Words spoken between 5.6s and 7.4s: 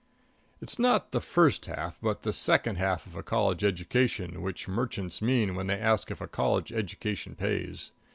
they ask if a college education